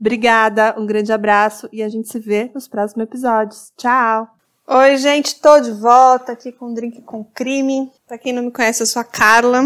[0.00, 3.72] Obrigada, um grande abraço e a gente se vê nos próximos episódios.
[3.76, 4.28] Tchau!
[4.64, 7.90] Oi, gente, tô de volta aqui com Drink com Crime.
[8.06, 9.62] Pra quem não me conhece, eu sou a Carla.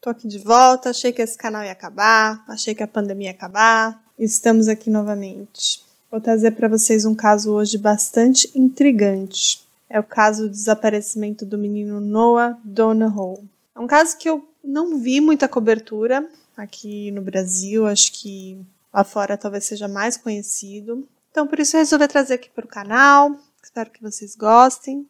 [0.00, 3.34] Tô aqui de volta, achei que esse canal ia acabar, achei que a pandemia ia
[3.34, 4.02] acabar.
[4.18, 5.82] Estamos aqui novamente.
[6.10, 9.64] Vou trazer para vocês um caso hoje bastante intrigante.
[9.88, 13.48] É o caso do desaparecimento do menino Noah Donahoe.
[13.74, 18.60] É um caso que eu não vi muita cobertura aqui no Brasil, acho que
[18.92, 21.08] Lá fora talvez seja mais conhecido.
[21.30, 23.36] Então, por isso eu resolvi trazer aqui para o canal.
[23.62, 25.08] Espero que vocês gostem.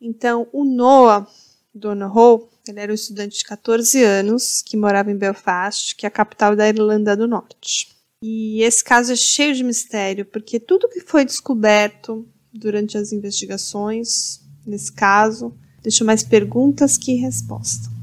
[0.00, 1.26] Então, o Noah
[1.74, 6.10] Donohoe, ele era um estudante de 14 anos que morava em Belfast, que é a
[6.10, 7.88] capital da Irlanda do Norte.
[8.22, 14.40] E esse caso é cheio de mistério, porque tudo que foi descoberto durante as investigações,
[14.64, 17.93] nesse caso, deixou mais perguntas que respostas.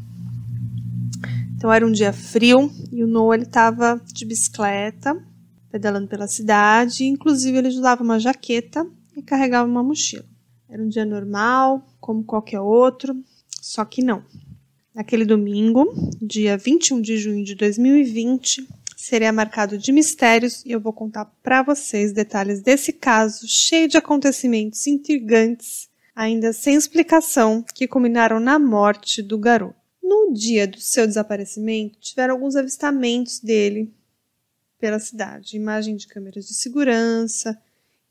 [1.61, 5.15] Então era um dia frio e o Noah ele estava de bicicleta,
[5.69, 8.83] pedalando pela cidade, inclusive ele usava uma jaqueta
[9.15, 10.25] e carregava uma mochila.
[10.67, 13.15] Era um dia normal, como qualquer outro,
[13.61, 14.25] só que não.
[14.91, 15.87] Naquele domingo,
[16.19, 21.61] dia 21 de junho de 2020, seria marcado de mistérios e eu vou contar para
[21.61, 29.21] vocês detalhes desse caso cheio de acontecimentos intrigantes, ainda sem explicação, que culminaram na morte
[29.21, 29.80] do garoto.
[30.11, 33.93] No dia do seu desaparecimento, tiveram alguns avistamentos dele
[34.77, 37.57] pela cidade, imagem de câmeras de segurança,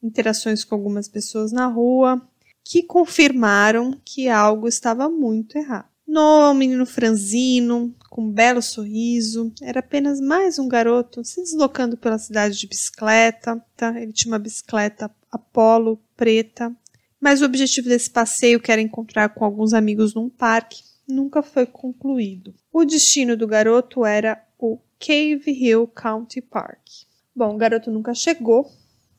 [0.03, 2.27] interações com algumas pessoas na rua,
[2.65, 5.91] que confirmaram que algo estava muito errado.
[6.09, 12.19] Um menino franzino, com um belo sorriso, era apenas mais um garoto se deslocando pela
[12.19, 13.63] cidade de bicicleta.
[13.77, 14.01] Tá?
[14.01, 16.75] Ele tinha uma bicicleta Apollo preta,
[17.21, 21.67] mas o objetivo desse passeio, que era encontrar com alguns amigos num parque, nunca foi
[21.67, 22.55] concluído.
[22.73, 26.87] O destino do garoto era o Cave Hill County Park.
[27.35, 28.71] Bom, o garoto nunca chegou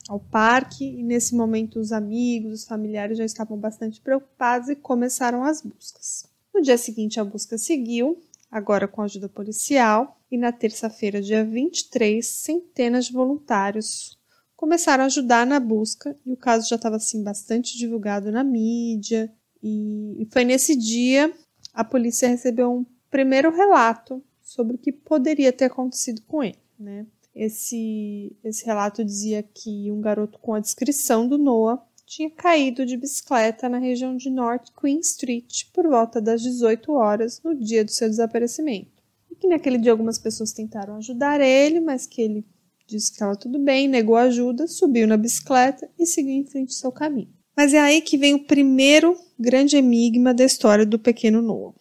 [0.08, 5.44] ao parque e nesse momento os amigos, os familiares já estavam bastante preocupados e começaram
[5.44, 6.26] as buscas.
[6.54, 12.26] No dia seguinte a busca seguiu, agora com ajuda policial, e na terça-feira, dia 23,
[12.26, 14.18] centenas de voluntários
[14.56, 19.34] começaram a ajudar na busca e o caso já estava assim bastante divulgado na mídia.
[19.64, 21.34] E foi nesse dia
[21.74, 27.06] a polícia recebeu um primeiro relato sobre o que poderia ter acontecido com ele, né?
[27.34, 32.98] Esse, esse relato dizia que um garoto com a descrição do Noah tinha caído de
[32.98, 37.92] bicicleta na região de North Queen Street por volta das 18 horas no dia do
[37.92, 39.02] seu desaparecimento.
[39.30, 42.46] E que naquele dia algumas pessoas tentaram ajudar ele, mas que ele
[42.86, 46.76] disse que estava tudo bem, negou ajuda, subiu na bicicleta e seguiu em frente ao
[46.76, 47.30] seu caminho.
[47.56, 51.74] Mas é aí que vem o primeiro grande enigma da história do pequeno Noah.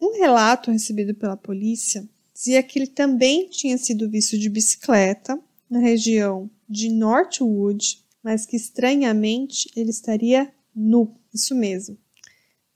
[0.00, 5.78] Um relato recebido pela polícia dizia que ele também tinha sido visto de bicicleta na
[5.78, 11.98] região de Northwood, mas que estranhamente ele estaria nu, isso mesmo,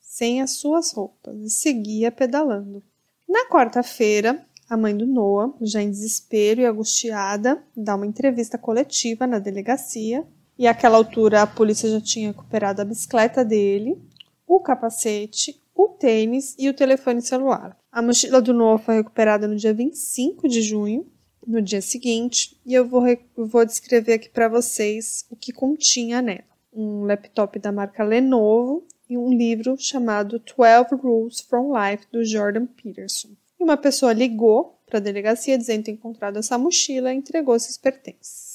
[0.01, 2.83] sem as suas roupas, e seguia pedalando.
[3.27, 9.27] Na quarta-feira, a mãe do Noah, já em desespero e angustiada, dá uma entrevista coletiva
[9.27, 10.27] na delegacia
[10.59, 14.01] e àquela altura a polícia já tinha recuperado a bicicleta dele,
[14.47, 17.77] o capacete, o tênis e o telefone celular.
[17.91, 21.07] A mochila do Noah foi recuperada no dia 25 de junho,
[21.47, 23.03] no dia seguinte, e eu vou,
[23.37, 26.45] vou descrever aqui para vocês o que continha nela.
[26.73, 32.67] Um laptop da marca Lenovo e um livro chamado 12 Rules from Life, do Jordan
[32.67, 33.29] Peterson.
[33.61, 37.77] E uma pessoa ligou para a delegacia dizendo ter encontrado essa mochila e entregou seus
[37.77, 38.54] pertences.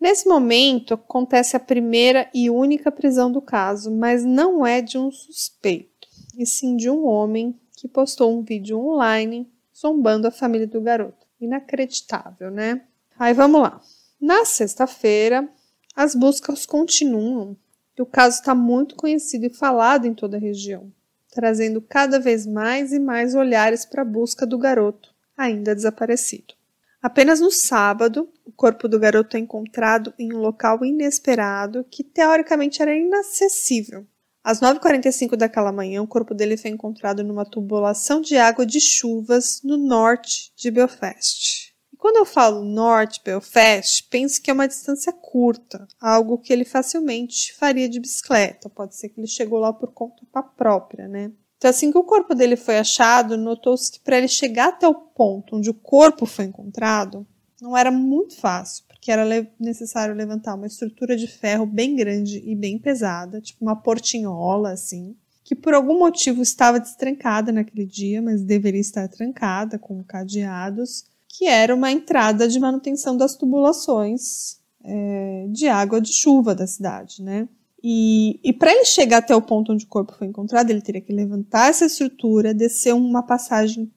[0.00, 5.10] Nesse momento, acontece a primeira e única prisão do caso, mas não é de um
[5.10, 6.08] suspeito,
[6.38, 11.26] e sim de um homem que postou um vídeo online zombando a família do garoto.
[11.38, 12.82] Inacreditável, né?
[13.18, 13.80] Aí vamos lá.
[14.18, 15.46] Na sexta-feira,
[15.94, 17.56] as buscas continuam
[17.96, 20.90] e o caso está muito conhecido e falado em toda a região,
[21.30, 26.54] trazendo cada vez mais e mais olhares para a busca do garoto ainda desaparecido.
[27.02, 32.82] Apenas no sábado, o corpo do garoto é encontrado em um local inesperado que teoricamente
[32.82, 34.06] era inacessível.
[34.44, 39.62] Às 9h45 daquela manhã, o corpo dele foi encontrado numa tubulação de água de chuvas
[39.64, 41.74] no norte de Belfast.
[41.90, 46.66] E quando eu falo norte Belfast, pense que é uma distância curta, algo que ele
[46.66, 48.68] facilmente faria de bicicleta.
[48.68, 51.32] Pode ser que ele chegou lá por conta própria, né?
[51.60, 54.94] Então, assim que o corpo dele foi achado, notou-se que para ele chegar até o
[54.94, 57.26] ponto onde o corpo foi encontrado,
[57.60, 59.26] não era muito fácil, porque era
[59.58, 65.14] necessário levantar uma estrutura de ferro bem grande e bem pesada, tipo uma portinhola, assim,
[65.44, 71.44] que por algum motivo estava destrancada naquele dia, mas deveria estar trancada com cadeados, que
[71.44, 77.46] era uma entrada de manutenção das tubulações é, de água de chuva da cidade, né?
[77.82, 81.00] E, e para ele chegar até o ponto onde o corpo foi encontrado, ele teria
[81.00, 83.90] que levantar essa estrutura, descer uma passagem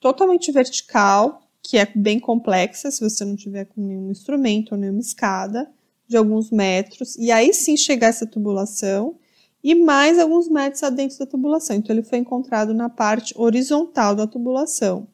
[0.00, 5.00] totalmente vertical, que é bem complexa, se você não tiver com nenhum instrumento ou nenhuma
[5.00, 5.70] escada,
[6.06, 9.16] de alguns metros, e aí sim chegar essa tubulação,
[9.62, 11.76] e mais alguns metros adentro da tubulação.
[11.76, 15.06] Então ele foi encontrado na parte horizontal da tubulação,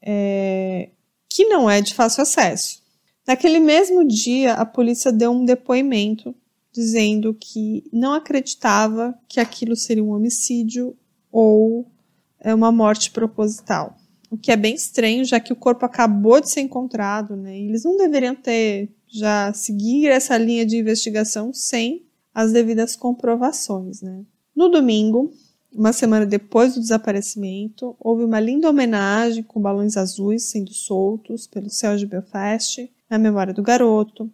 [0.00, 0.90] é,
[1.28, 2.82] que não é de fácil acesso.
[3.26, 6.34] Naquele mesmo dia, a polícia deu um depoimento
[6.72, 10.96] dizendo que não acreditava que aquilo seria um homicídio
[11.30, 11.86] ou
[12.40, 13.96] é, uma morte proposital.
[14.30, 17.58] O que é bem estranho, já que o corpo acabou de ser encontrado, né?
[17.58, 24.24] Eles não deveriam ter já seguir essa linha de investigação sem as devidas comprovações, né?
[24.56, 25.30] No domingo,
[25.74, 31.70] uma semana depois do desaparecimento, houve uma linda homenagem com balões azuis sendo soltos pelo
[31.70, 34.30] céu de Belfast na memória do garoto.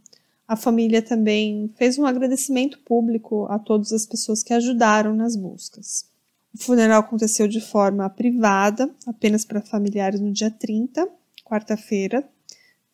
[0.49, 6.06] A família também fez um agradecimento público a todas as pessoas que ajudaram nas buscas.
[6.55, 11.06] O funeral aconteceu de forma privada, apenas para familiares, no dia 30,
[11.45, 12.27] quarta-feira,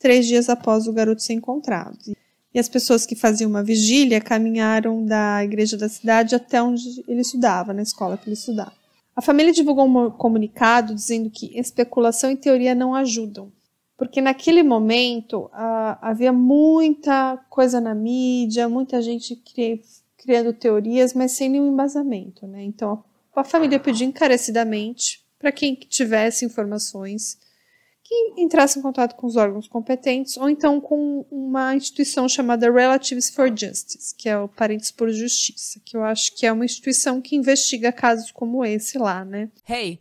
[0.00, 2.16] três dias após o garoto ser encontrado.
[2.52, 7.20] E as pessoas que faziam uma vigília caminharam da igreja da cidade até onde ele
[7.20, 8.74] estudava, na escola que ele estudava.
[9.14, 13.52] A família divulgou um comunicado dizendo que especulação e teoria não ajudam,
[13.96, 15.48] porque naquele momento
[16.00, 19.80] havia muita coisa na mídia, muita gente cri
[20.16, 22.46] criando teorias, mas sem nenhum embasamento.
[22.46, 22.64] Né?
[22.64, 23.04] Então
[23.34, 27.38] a família pediu encarecidamente para quem tivesse informações
[28.02, 33.30] que entrasse em contato com os órgãos competentes ou então com uma instituição chamada Relatives
[33.30, 37.20] for Justice, que é o Parentes por Justiça, que eu acho que é uma instituição
[37.20, 39.50] que investiga casos como esse lá, né?
[39.68, 40.00] Hey,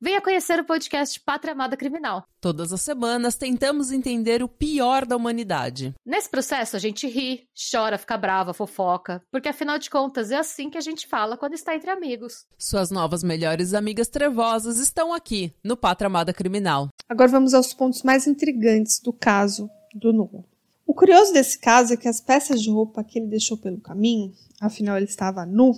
[0.00, 2.24] venha conhecer o podcast Pátria Amada Criminal.
[2.40, 5.94] Todas as semanas tentamos entender o pior da humanidade.
[6.04, 10.68] Nesse processo a gente ri, chora, fica brava, fofoca, porque afinal de contas é assim
[10.68, 12.46] que a gente fala quando está entre amigos.
[12.58, 16.88] Suas novas melhores amigas trevosas estão aqui no Pátria Amada Criminal.
[17.08, 20.44] Agora vamos aos pontos mais intrigantes do caso do Noah.
[20.86, 24.32] O curioso desse caso é que as peças de roupa que ele deixou pelo caminho,
[24.60, 25.72] afinal ele estava nu,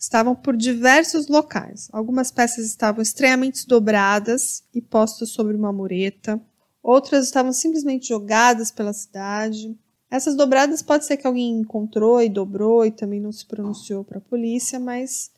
[0.00, 1.90] estavam por diversos locais.
[1.92, 6.40] Algumas peças estavam estranhamente dobradas e postas sobre uma mureta,
[6.82, 9.78] outras estavam simplesmente jogadas pela cidade.
[10.10, 14.16] Essas dobradas pode ser que alguém encontrou e dobrou e também não se pronunciou para
[14.16, 15.30] a polícia, mas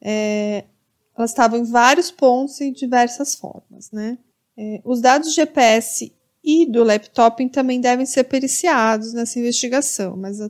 [0.00, 0.64] é,
[1.14, 4.16] elas estavam em vários pontos e diversas formas, né?
[4.56, 6.10] É, os dados GPS
[6.42, 10.40] e do laptop também devem ser periciados nessa investigação, mas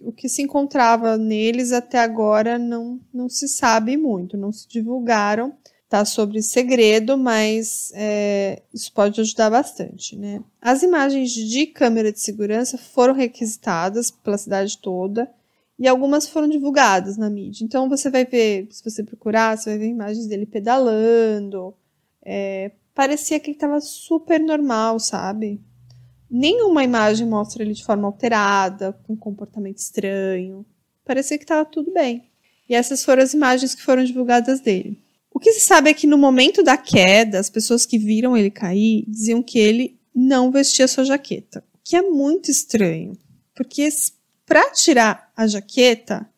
[0.00, 5.52] o, que se encontrava neles até agora não, não se sabe muito, não se divulgaram,
[5.88, 10.42] tá sobre segredo, mas é, isso pode ajudar bastante, né?
[10.60, 15.28] As imagens de câmera de segurança foram requisitadas pela cidade toda
[15.78, 17.64] e algumas foram divulgadas na mídia.
[17.64, 21.74] Então você vai ver, se você procurar, você vai ver imagens dele pedalando,
[22.22, 25.60] é, parecia que ele estava super normal, sabe?
[26.30, 30.64] Nenhuma imagem mostra ele de forma alterada, com comportamento estranho.
[31.04, 32.30] Parecia que estava tudo bem.
[32.68, 35.02] E essas foram as imagens que foram divulgadas dele.
[35.32, 38.50] O que se sabe é que no momento da queda, as pessoas que viram ele
[38.50, 43.16] cair diziam que ele não vestia sua jaqueta, o que é muito estranho,
[43.54, 43.88] porque
[44.44, 46.28] para tirar a jaqueta,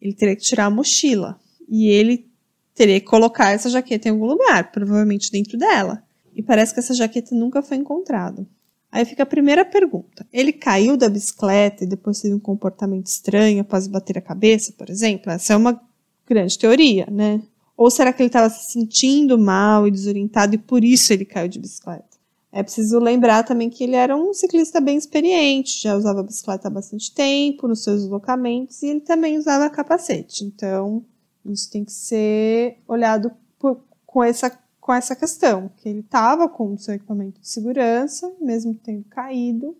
[0.00, 1.38] ele teria que tirar a mochila
[1.68, 2.30] e ele
[2.74, 6.02] teria que colocar essa jaqueta em algum lugar, provavelmente dentro dela
[6.38, 8.46] e parece que essa jaqueta nunca foi encontrada.
[8.90, 13.60] Aí fica a primeira pergunta: ele caiu da bicicleta e depois teve um comportamento estranho
[13.60, 15.30] após bater a cabeça, por exemplo?
[15.30, 15.80] Essa é uma
[16.26, 17.40] grande teoria, né?
[17.76, 21.48] Ou será que ele estava se sentindo mal e desorientado e por isso ele caiu
[21.48, 22.18] de bicicleta?
[22.50, 26.70] É preciso lembrar também que ele era um ciclista bem experiente, já usava bicicleta há
[26.70, 30.44] bastante tempo nos seus deslocamentos e ele também usava capacete.
[30.44, 31.04] Então,
[31.44, 34.50] isso tem que ser olhado por, com essa
[34.88, 39.76] com essa questão, que ele estava com o seu equipamento de segurança, mesmo tendo caído,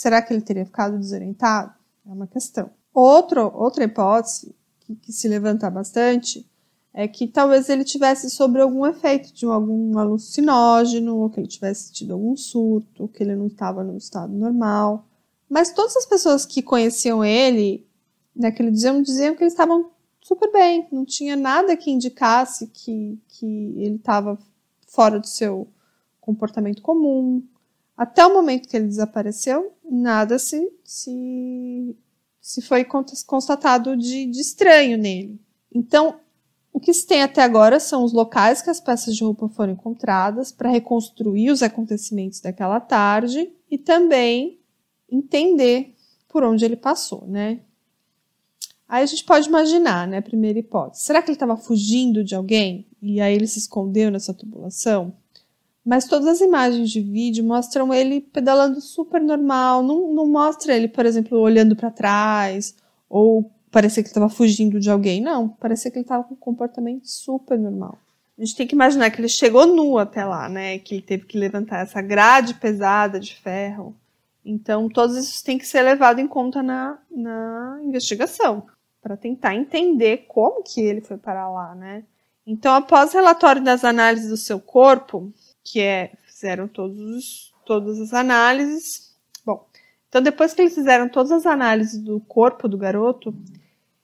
[0.00, 1.74] Será que ele teria ficado desorientado?
[2.08, 2.70] É uma questão.
[2.94, 6.48] Outro, outra hipótese que, que se levanta bastante
[6.94, 11.92] é que talvez ele tivesse sobre algum efeito de algum alucinógeno, ou que ele tivesse
[11.92, 15.06] tido algum surto, que ele não estava no estado normal.
[15.50, 17.86] Mas todas as pessoas que conheciam ele
[18.34, 19.90] naquele dia diziam que eles estavam
[20.22, 24.38] super bem, não tinha nada que indicasse que, que ele estava
[24.90, 25.68] fora do seu
[26.20, 27.42] comportamento comum.
[27.96, 31.96] Até o momento que ele desapareceu, nada se, se,
[32.40, 35.40] se foi constatado de, de estranho nele.
[35.72, 36.18] Então,
[36.72, 39.72] o que se tem até agora são os locais que as peças de roupa foram
[39.72, 44.60] encontradas para reconstruir os acontecimentos daquela tarde e também
[45.10, 45.94] entender
[46.28, 47.60] por onde ele passou, né?
[48.88, 50.20] Aí a gente pode imaginar, né?
[50.20, 51.04] Primeira hipótese.
[51.04, 55.12] Será que ele estava fugindo de alguém e aí ele se escondeu nessa tubulação?
[55.84, 59.82] Mas todas as imagens de vídeo mostram ele pedalando super normal.
[59.82, 62.74] Não, não mostra ele, por exemplo, olhando para trás
[63.08, 65.20] ou parecer que ele estava fugindo de alguém.
[65.20, 67.98] Não, parecia que ele estava com um comportamento super normal.
[68.38, 70.78] A gente tem que imaginar que ele chegou nu até lá, né?
[70.78, 73.94] Que ele teve que levantar essa grade pesada de ferro.
[74.44, 78.66] Então, todos isso tem que ser levado em conta na, na investigação
[79.02, 82.04] para tentar entender como que ele foi para lá, né?
[82.50, 88.12] Então, após o relatório das análises do seu corpo, que é fizeram todos todas as
[88.12, 89.16] análises,
[89.46, 89.64] bom,
[90.08, 93.32] então depois que eles fizeram todas as análises do corpo do garoto,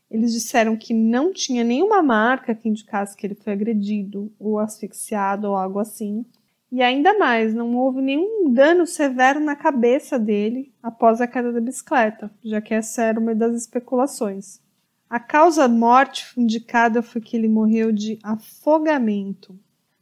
[0.09, 5.49] eles disseram que não tinha nenhuma marca que indicasse que ele foi agredido ou asfixiado
[5.49, 6.25] ou algo assim.
[6.71, 11.61] E ainda mais, não houve nenhum dano severo na cabeça dele após a queda da
[11.61, 14.65] bicicleta, já que essa era uma das especulações.
[15.09, 19.57] A causa morte indicada foi que ele morreu de afogamento.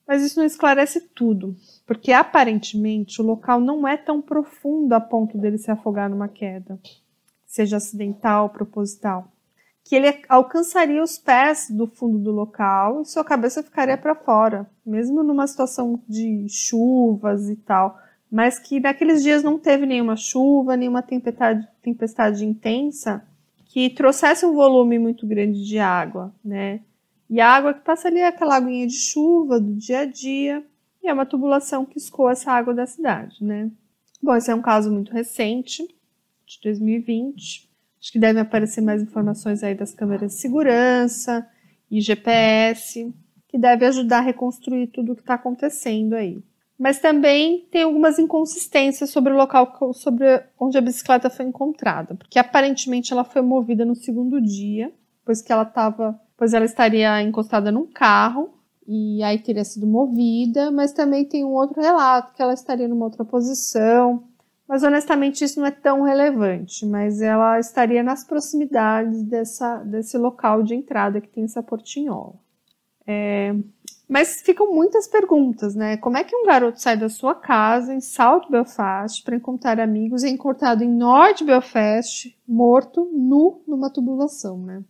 [0.06, 1.56] Mas isso não esclarece tudo,
[1.86, 6.78] porque aparentemente o local não é tão profundo a ponto dele se afogar numa queda,
[7.46, 9.32] seja acidental ou proposital.
[9.82, 14.68] Que ele alcançaria os pés do fundo do local e sua cabeça ficaria para fora,
[14.84, 17.98] mesmo numa situação de chuvas e tal.
[18.30, 23.22] Mas que naqueles dias não teve nenhuma chuva, nenhuma tempestade, tempestade intensa,
[23.74, 26.78] que trouxesse um volume muito grande de água, né?
[27.28, 30.64] E a água que passa ali é aquela aguinha de chuva do dia a dia,
[31.02, 33.68] e é uma tubulação que escoa essa água da cidade, né?
[34.22, 35.82] Bom, esse é um caso muito recente,
[36.46, 37.68] de 2020.
[38.00, 41.44] Acho que devem aparecer mais informações aí das câmeras de segurança
[41.90, 43.12] e GPS,
[43.48, 46.40] que deve ajudar a reconstruir tudo o que está acontecendo aí
[46.84, 52.38] mas também tem algumas inconsistências sobre o local sobre onde a bicicleta foi encontrada, porque
[52.38, 54.92] aparentemente ela foi movida no segundo dia,
[55.24, 58.52] pois que ela estava, pois ela estaria encostada num carro
[58.86, 63.06] e aí teria sido movida, mas também tem um outro relato que ela estaria numa
[63.06, 64.22] outra posição,
[64.68, 70.62] mas honestamente isso não é tão relevante, mas ela estaria nas proximidades dessa, desse local
[70.62, 72.34] de entrada que tem essa portinhola.
[73.06, 73.54] É,
[74.08, 75.96] mas ficam muitas perguntas, né?
[75.96, 80.22] Como é que um garoto sai da sua casa em South Belfast para encontrar amigos
[80.22, 84.82] e é encontrado em North Belfast, morto, nu, numa tubulação, né?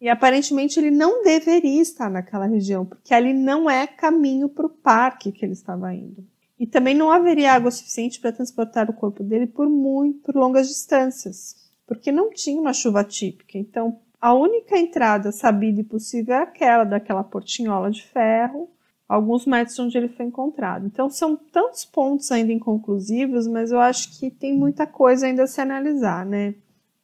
[0.00, 4.70] E aparentemente ele não deveria estar naquela região, porque ali não é caminho para o
[4.70, 6.24] parque que ele estava indo.
[6.58, 10.68] E também não haveria água suficiente para transportar o corpo dele por muito, por longas
[10.68, 13.58] distâncias, porque não tinha uma chuva típica.
[13.58, 18.68] Então, a única entrada sabida e possível é aquela daquela portinhola de ferro,
[19.08, 20.86] alguns metros onde ele foi encontrado.
[20.86, 25.46] Então são tantos pontos ainda inconclusivos, mas eu acho que tem muita coisa ainda a
[25.46, 26.54] se analisar, né?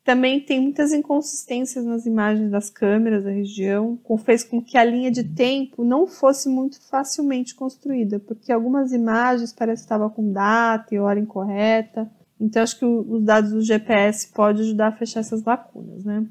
[0.05, 4.85] Também tem muitas inconsistências nas imagens das câmeras da região, que fez com que a
[4.85, 10.31] linha de tempo não fosse muito facilmente construída, porque algumas imagens parecem que estavam com
[10.31, 12.09] data e hora incorreta.
[12.39, 16.25] Então acho que os dados do GPS podem ajudar a fechar essas lacunas, né?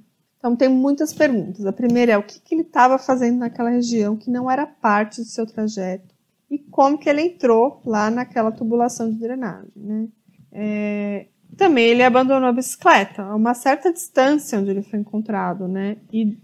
[0.45, 1.65] Então tem muitas perguntas.
[1.65, 5.21] A primeira é o que, que ele estava fazendo naquela região que não era parte
[5.21, 6.13] do seu trajeto
[6.51, 10.07] e como que ele entrou lá naquela tubulação de drenagem, né?
[10.51, 11.25] É,
[11.57, 15.97] também ele abandonou a bicicleta a uma certa distância onde ele foi encontrado, né?
[16.13, 16.37] E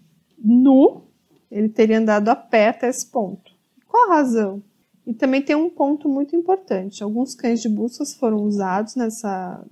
[0.43, 1.03] nu
[1.51, 3.51] ele teria andado a pé até esse ponto.
[3.87, 4.63] Qual a razão?
[5.05, 7.03] E também tem um ponto muito importante.
[7.03, 9.63] Alguns cães de busca foram usados nessa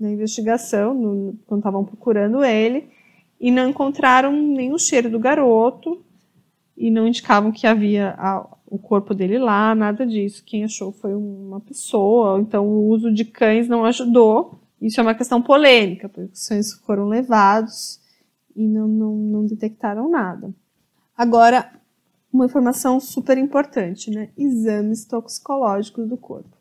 [0.00, 2.90] na investigação, no, quando estavam procurando ele,
[3.42, 6.00] e não encontraram nenhum cheiro do garoto
[6.76, 10.44] e não indicavam que havia a, o corpo dele lá, nada disso.
[10.46, 14.60] Quem achou foi uma pessoa, então o uso de cães não ajudou.
[14.80, 18.00] Isso é uma questão polêmica, porque os cães foram levados
[18.54, 20.54] e não, não, não detectaram nada.
[21.16, 21.68] Agora,
[22.32, 24.28] uma informação super importante, né?
[24.38, 26.56] Exames toxicológicos do corpo.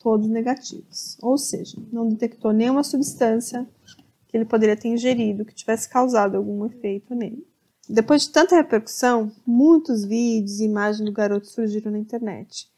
[0.00, 1.16] todos negativos.
[1.22, 3.66] Ou seja, não detectou nenhuma substância
[4.34, 7.46] que ele poderia ter ingerido que tivesse causado algum efeito nele.
[7.88, 12.68] Depois de tanta repercussão, muitos vídeos e imagens do garoto surgiram na internet.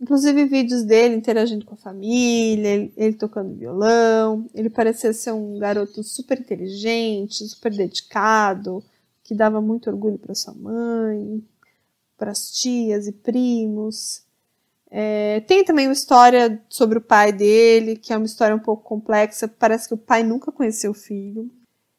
[0.00, 4.48] Inclusive vídeos dele interagindo com a família, ele, ele, tocando violão.
[4.54, 8.82] Ele parecia ser um garoto super inteligente, super dedicado,
[9.22, 11.44] que dava muito orgulho para sua mãe,
[12.16, 14.24] para as tias e primos.
[14.94, 18.84] É, tem também uma história sobre o pai dele, que é uma história um pouco
[18.84, 19.48] complexa.
[19.48, 21.50] Parece que o pai nunca conheceu o filho.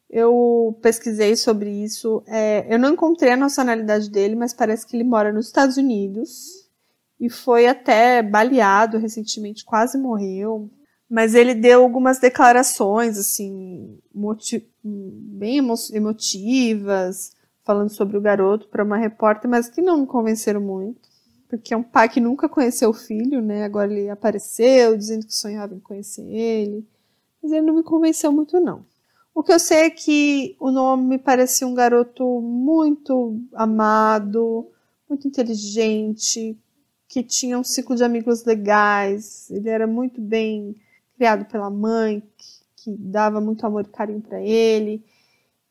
[0.08, 2.22] Eu pesquisei sobre isso.
[2.28, 6.68] É, eu não encontrei a nacionalidade dele, mas parece que ele mora nos Estados Unidos
[7.18, 10.70] e foi até baleado recentemente, quase morreu.
[11.10, 13.98] Mas ele deu algumas declarações, assim,
[14.84, 17.32] bem emo emotivas,
[17.64, 21.13] falando sobre o garoto para uma repórter, mas que não me convenceram muito.
[21.56, 23.64] Porque é um pai que nunca conheceu o filho, né?
[23.64, 26.86] Agora ele apareceu dizendo que sonhava em conhecer ele.
[27.42, 28.84] Mas ele não me convenceu muito, não.
[29.34, 34.68] O que eu sei é que o nome me parecia um garoto muito amado,
[35.08, 36.56] muito inteligente,
[37.08, 39.50] que tinha um ciclo de amigos legais.
[39.50, 40.76] Ele era muito bem
[41.16, 45.04] criado pela mãe, que, que dava muito amor e carinho para ele.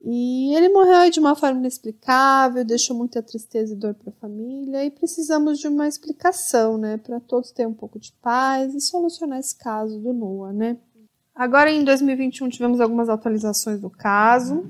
[0.06, 4.84] E ele morreu de uma forma inexplicável, deixou muita tristeza e dor para a família,
[4.84, 9.40] e precisamos de uma explicação, né, para todos terem um pouco de paz e solucionar
[9.40, 10.78] esse caso do Noah, né?
[11.34, 14.70] Agora, em 2021, tivemos algumas atualizações do caso.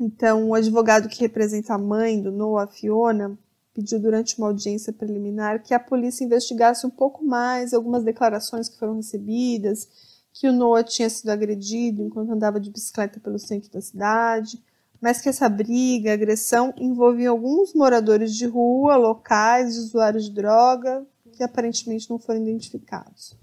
[0.00, 3.36] Então, o advogado que representa a mãe do Noah, Fiona,
[3.74, 8.78] pediu durante uma audiência preliminar que a polícia investigasse um pouco mais algumas declarações que
[8.78, 13.80] foram recebidas, que o Noah tinha sido agredido enquanto andava de bicicleta pelo centro da
[13.80, 14.62] cidade,
[15.00, 21.42] mas que essa briga, agressão, envolvia alguns moradores de rua, locais, usuários de droga, que
[21.42, 23.36] aparentemente não foram identificados.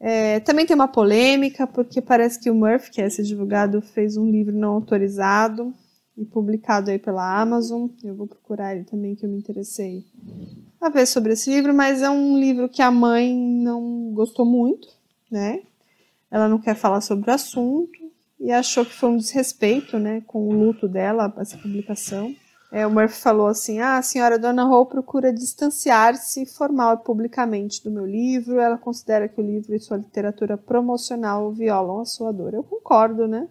[0.00, 4.16] É, também tem uma polêmica, porque parece que o Murphy, que é esse advogado, fez
[4.16, 5.74] um livro não autorizado
[6.16, 7.88] e publicado aí pela Amazon.
[8.04, 10.04] Eu vou procurar ele também, que eu me interessei
[10.80, 14.88] a ver sobre esse livro, mas é um livro que a mãe não gostou muito,
[15.28, 15.62] né?
[16.30, 17.98] Ela não quer falar sobre o assunto
[18.38, 22.34] e achou que foi um desrespeito, né, com o luto dela, essa publicação.
[22.70, 27.82] É, o Murphy falou assim: ah, a senhora Dona Hall procura distanciar-se formal e publicamente
[27.82, 28.60] do meu livro.
[28.60, 32.52] Ela considera que o livro e sua literatura promocional violam a sua dor.
[32.52, 33.48] Eu concordo, né?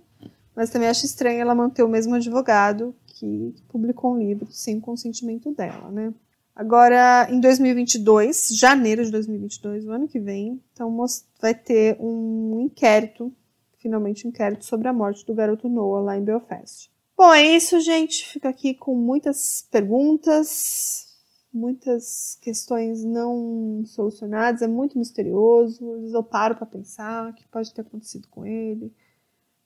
[0.56, 4.82] Mas também acho estranho ela manter o mesmo advogado que publicou um livro sem o
[4.82, 6.14] consentimento dela, né?
[6.58, 10.92] Agora, em 2022, janeiro de 2022, o ano que vem, então
[11.40, 13.32] vai ter um inquérito,
[13.78, 16.92] finalmente um inquérito sobre a morte do garoto Noah lá em Belfast.
[17.16, 18.28] Bom, é isso, gente.
[18.28, 21.06] Fico aqui com muitas perguntas,
[21.54, 24.64] muitas questões não solucionadas.
[24.64, 25.94] É muito misterioso.
[25.94, 28.92] Às vezes eu paro para pensar o que pode ter acontecido com ele.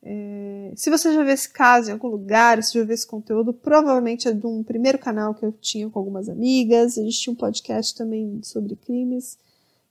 [0.03, 0.73] É...
[0.75, 4.27] Se você já viu esse caso em algum lugar, se já viu esse conteúdo, provavelmente
[4.27, 6.97] é de um primeiro canal que eu tinha com algumas amigas.
[6.97, 9.37] A gente tinha um podcast também sobre crimes.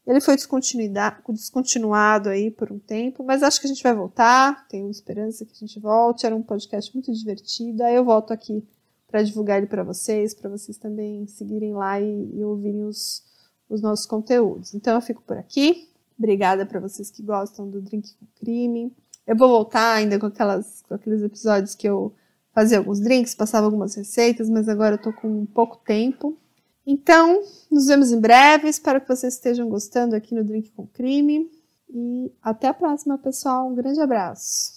[0.06, 4.66] Ele foi descontinuado aí por um tempo, mas acho que a gente vai voltar.
[4.68, 6.26] Tenho esperança que a gente volte.
[6.26, 7.84] Era um podcast muito divertido.
[7.84, 8.66] Aí eu volto aqui
[9.06, 13.22] para divulgar ele para vocês, para vocês também seguirem lá e, e ouvirem os,
[13.68, 14.74] os nossos conteúdos.
[14.74, 15.88] Então eu fico por aqui.
[16.18, 18.92] Obrigada para vocês que gostam do Drink com Crime.
[19.30, 22.12] Eu vou voltar ainda com, aquelas, com aqueles episódios que eu
[22.52, 26.36] fazia alguns drinks, passava algumas receitas, mas agora eu tô com pouco tempo.
[26.84, 27.40] Então,
[27.70, 28.68] nos vemos em breve.
[28.68, 31.48] Espero que vocês estejam gostando aqui no Drink com Crime.
[31.88, 33.68] E até a próxima, pessoal.
[33.68, 34.72] Um grande abraço.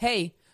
[0.00, 0.32] Hey,